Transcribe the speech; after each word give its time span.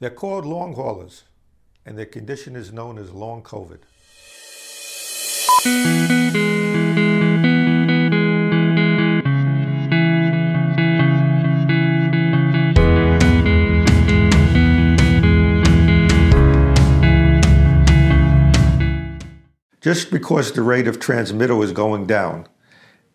They're 0.00 0.10
called 0.10 0.46
long 0.46 0.74
haulers, 0.74 1.24
and 1.84 1.98
their 1.98 2.06
condition 2.06 2.54
is 2.54 2.72
known 2.72 2.98
as 2.98 3.10
long 3.10 3.42
COVID. 3.42 3.80
Just 19.80 20.12
because 20.12 20.52
the 20.52 20.62
rate 20.62 20.86
of 20.86 21.00
transmittal 21.00 21.60
is 21.62 21.72
going 21.72 22.06
down 22.06 22.46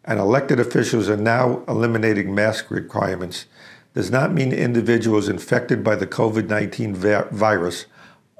and 0.03 0.19
elected 0.19 0.59
officials 0.59 1.07
are 1.07 1.15
now 1.15 1.63
eliminating 1.69 2.35
mask 2.35 2.69
requirements 2.69 3.45
does 3.93 4.09
not 4.09 4.33
mean 4.33 4.51
individuals 4.51 5.29
infected 5.29 5.83
by 5.83 5.95
the 5.95 6.07
COVID 6.07 6.47
19 6.47 6.95
va- 6.95 7.27
virus 7.31 7.85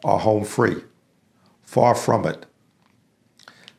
are 0.04 0.20
home 0.20 0.44
free. 0.44 0.84
Far 1.62 1.96
from 1.96 2.26
it. 2.26 2.46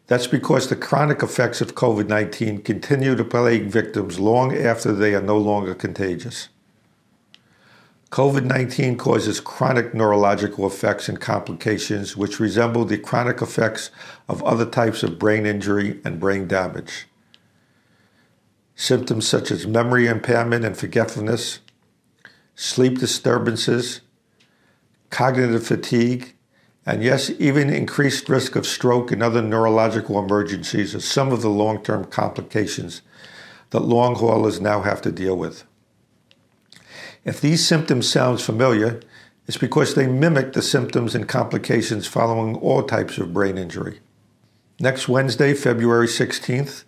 That's 0.07 0.27
because 0.27 0.69
the 0.69 0.77
chronic 0.77 1.23
effects 1.23 1.61
of 1.61 1.75
COVID 1.75 2.09
19 2.09 2.63
continue 2.63 3.15
to 3.17 3.25
plague 3.25 3.67
victims 3.67 4.19
long 4.19 4.55
after 4.55 4.93
they 4.93 5.15
are 5.15 5.23
no 5.23 5.39
longer 5.39 5.75
contagious. 5.75 6.49
COVID 8.11 8.45
19 8.45 8.97
causes 8.97 9.41
chronic 9.41 9.93
neurological 9.95 10.67
effects 10.67 11.09
and 11.09 11.21
complications 11.21 12.17
which 12.17 12.39
resemble 12.39 12.85
the 12.85 12.99
chronic 12.99 13.43
effects 13.43 13.91
of 14.29 14.43
other 14.45 14.67
types 14.67 15.03
of 15.03 15.19
brain 15.19 15.47
injury 15.47 16.01
and 16.05 16.21
brain 16.21 16.47
damage. 16.47 17.07
Symptoms 18.77 19.27
such 19.27 19.51
as 19.51 19.67
memory 19.67 20.07
impairment 20.07 20.65
and 20.65 20.77
forgetfulness, 20.77 21.61
sleep 22.55 22.99
disturbances, 22.99 24.01
cognitive 25.11 25.67
fatigue, 25.67 26.35
and 26.87 27.03
yes, 27.03 27.31
even 27.39 27.71
increased 27.71 28.29
risk 28.29 28.57
of 28.57 28.67
stroke 28.67 29.11
and 29.11 29.23
other 29.23 29.41
neurological 29.41 30.19
emergencies 30.19 30.95
are 30.95 31.01
some 31.01 31.33
of 31.33 31.41
the 31.41 31.49
long 31.49 31.83
term 31.83 32.05
complications 32.05 33.01
that 33.71 33.81
long 33.81 34.15
haulers 34.17 34.61
now 34.61 34.83
have 34.83 35.01
to 35.03 35.11
deal 35.11 35.37
with. 35.37 35.65
If 37.25 37.41
these 37.41 37.67
symptoms 37.67 38.09
sound 38.09 38.43
familiar, 38.43 39.01
it's 39.47 39.57
because 39.57 39.95
they 39.95 40.07
mimic 40.07 40.53
the 40.53 40.63
symptoms 40.63 41.15
and 41.15 41.29
complications 41.29 42.07
following 42.07 42.57
all 42.57 42.83
types 42.83 43.19
of 43.19 43.33
brain 43.33 43.57
injury. 43.57 44.01
Next 44.79 45.09
Wednesday, 45.09 45.55
February 45.55 46.07
16th, 46.07 46.85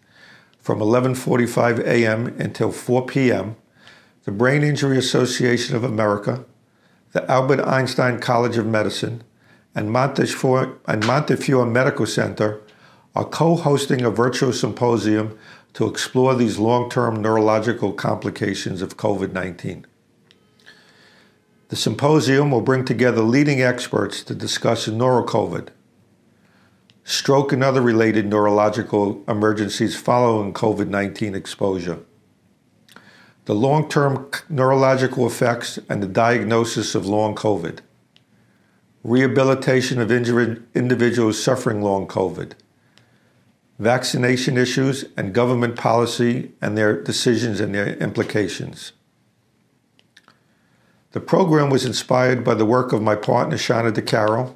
from 0.61 0.81
11:45 0.81 1.81
a.m. 1.81 2.27
until 2.39 2.73
4 2.73 3.07
p.m., 3.07 3.57
the 4.27 4.33
Brain 4.33 4.65
Injury 4.65 4.99
Association 4.99 5.77
of 5.77 5.85
America, 5.85 6.45
the 7.13 7.31
Albert 7.31 7.61
Einstein 7.61 8.19
College 8.19 8.57
of 8.57 8.67
Medicine, 8.67 9.23
and 9.73 9.89
Montefiore, 9.93 10.77
and 10.87 11.07
Montefiore 11.07 11.65
Medical 11.65 12.07
Center 12.07 12.61
are 13.15 13.25
co-hosting 13.25 14.03
a 14.03 14.11
virtual 14.11 14.53
symposium 14.53 15.39
to 15.75 15.87
explore 15.87 16.35
these 16.35 16.59
long-term 16.59 17.23
neurological 17.23 17.93
complications 17.93 18.83
of 18.83 18.97
COVID-19. 18.97 19.85
The 21.69 21.77
symposium 21.77 22.51
will 22.51 22.63
bring 22.63 22.85
together 22.85 23.23
leading 23.23 23.63
experts 23.63 24.25
to 24.25 24.35
discuss 24.35 24.89
neurocovid, 24.89 25.69
stroke 27.05 27.53
and 27.53 27.63
other 27.63 27.81
related 27.81 28.27
neurological 28.27 29.23
emergencies 29.29 29.95
following 29.95 30.53
COVID 30.53 30.89
19 30.89 31.37
exposure 31.37 32.01
the 33.47 33.55
long 33.55 33.89
term 33.89 34.29
neurological 34.49 35.27
effects 35.27 35.79
and 35.89 36.03
the 36.03 36.09
diagnosis 36.09 36.95
of 36.95 37.07
long 37.07 37.35
COVID, 37.35 37.79
rehabilitation 39.03 40.01
of 40.01 40.11
injured 40.11 40.67
individuals 40.75 41.43
suffering 41.43 41.81
long 41.81 42.09
COVID, 42.09 42.53
vaccination 43.79 44.59
issues 44.59 45.05
and 45.17 45.33
government 45.33 45.77
policy 45.77 46.53
and 46.61 46.77
their 46.77 47.01
decisions 47.01 47.61
and 47.61 47.73
their 47.73 47.95
implications. 47.95 48.93
The 51.13 51.21
program 51.21 51.71
was 51.71 51.87
inspired 51.87 52.45
by 52.45 52.55
the 52.55 52.67
work 52.67 52.93
of 52.93 53.01
my 53.01 53.15
partner, 53.15 53.57
Shana 53.57 53.93
DeCaro, 53.93 54.55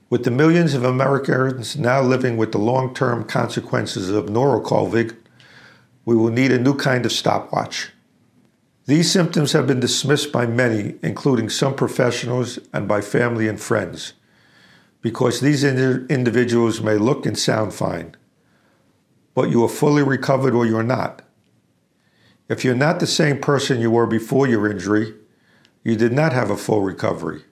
With 0.08 0.22
the 0.22 0.30
millions 0.30 0.72
of 0.72 0.84
Americans 0.84 1.76
now 1.76 2.00
living 2.00 2.36
with 2.36 2.52
the 2.52 2.58
long 2.58 2.94
term 2.94 3.24
consequences 3.24 4.08
of 4.08 4.26
neurocovid, 4.26 5.16
we 6.04 6.14
will 6.14 6.30
need 6.30 6.52
a 6.52 6.60
new 6.60 6.76
kind 6.76 7.04
of 7.04 7.12
stopwatch. 7.12 7.90
These 8.86 9.10
symptoms 9.10 9.52
have 9.52 9.66
been 9.66 9.80
dismissed 9.80 10.30
by 10.30 10.46
many, 10.46 10.94
including 11.02 11.48
some 11.48 11.74
professionals 11.74 12.60
and 12.72 12.86
by 12.86 13.00
family 13.00 13.48
and 13.48 13.58
friends, 13.58 14.12
because 15.00 15.40
these 15.40 15.64
individuals 15.64 16.80
may 16.80 16.98
look 16.98 17.26
and 17.26 17.36
sound 17.36 17.74
fine 17.74 18.14
but 19.34 19.50
you 19.50 19.62
are 19.64 19.68
fully 19.68 20.02
recovered 20.02 20.54
or 20.54 20.64
you're 20.64 20.82
not. 20.82 21.22
If 22.48 22.64
you're 22.64 22.74
not 22.74 23.00
the 23.00 23.06
same 23.06 23.40
person 23.40 23.80
you 23.80 23.90
were 23.90 24.06
before 24.06 24.46
your 24.46 24.70
injury, 24.70 25.14
you 25.82 25.96
did 25.96 26.12
not 26.12 26.32
have 26.32 26.50
a 26.50 26.56
full 26.56 26.82
recovery, 26.82 27.42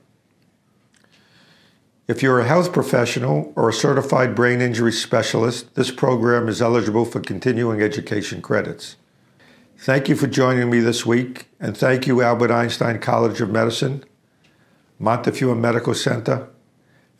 If 2.06 2.22
you're 2.22 2.40
a 2.40 2.48
health 2.48 2.72
professional 2.72 3.52
or 3.54 3.68
a 3.68 3.72
certified 3.74 4.34
brain 4.34 4.62
injury 4.62 4.92
specialist, 4.92 5.74
this 5.74 5.90
program 5.90 6.48
is 6.48 6.62
eligible 6.62 7.04
for 7.04 7.20
continuing 7.20 7.82
education 7.82 8.40
credits. 8.40 8.96
Thank 9.76 10.08
you 10.08 10.16
for 10.16 10.26
joining 10.26 10.70
me 10.70 10.80
this 10.80 11.04
week, 11.04 11.50
and 11.60 11.76
thank 11.76 12.06
you, 12.06 12.22
Albert 12.22 12.50
Einstein 12.50 12.98
College 12.98 13.42
of 13.42 13.50
Medicine, 13.50 14.02
Montefiore 14.98 15.54
Medical 15.54 15.92
Center, 15.92 16.48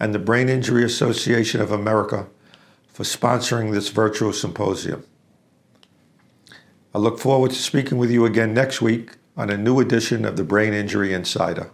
and 0.01 0.15
the 0.15 0.19
Brain 0.19 0.49
Injury 0.49 0.85
Association 0.85 1.61
of 1.61 1.71
America 1.71 2.29
for 2.89 3.03
sponsoring 3.03 3.75
this 3.75 3.91
virtual 3.91 4.33
symposium. 4.33 5.05
I 6.95 6.99
look 6.99 7.19
forward 7.19 7.51
to 7.51 7.57
speaking 7.57 7.99
with 7.99 8.11
you 8.11 8.25
again 8.25 8.55
next 8.55 8.81
week 8.81 9.19
on 9.37 9.51
a 9.51 9.59
new 9.59 9.79
edition 9.79 10.25
of 10.25 10.39
the 10.39 10.45
Brain 10.45 10.73
Injury 10.73 11.13
Insider. 11.13 11.71